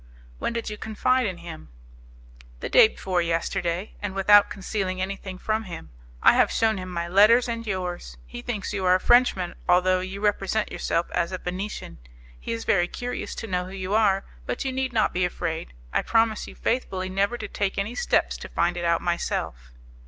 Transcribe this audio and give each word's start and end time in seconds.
"When 0.39 0.51
did 0.51 0.67
you 0.67 0.79
confide 0.79 1.27
in 1.27 1.37
him?" 1.37 1.69
"The 2.59 2.69
day 2.69 2.87
before 2.87 3.21
yesterday, 3.21 3.93
and 4.01 4.15
without 4.15 4.49
concealing 4.49 4.99
anything 4.99 5.37
from 5.37 5.65
him. 5.65 5.91
I 6.23 6.33
have 6.33 6.49
shewn 6.51 6.79
him 6.79 6.89
my 6.89 7.07
letters 7.07 7.47
and 7.47 7.67
yours; 7.67 8.17
he 8.25 8.41
thinks 8.41 8.73
you 8.73 8.83
are 8.83 8.95
a 8.95 8.99
Frenchman, 8.99 9.53
although 9.69 9.99
you 9.99 10.19
represent 10.19 10.71
yourself 10.71 11.11
as 11.11 11.31
a 11.31 11.37
Venetian. 11.37 11.99
He 12.39 12.51
is 12.51 12.63
very 12.65 12.87
curious 12.87 13.35
to 13.35 13.45
know 13.45 13.65
who 13.65 13.73
you 13.73 13.93
are, 13.93 14.25
but 14.47 14.65
you 14.65 14.71
need 14.71 14.91
not 14.91 15.13
be 15.13 15.23
afraid; 15.23 15.71
I 15.93 16.01
promise 16.01 16.47
you 16.47 16.55
faithfully 16.55 17.07
never 17.07 17.37
to 17.37 17.47
take 17.47 17.77
any 17.77 17.93
steps 17.93 18.37
to 18.37 18.49
find 18.49 18.77
it 18.77 18.83
out 18.83 19.01
myself." 19.03 19.69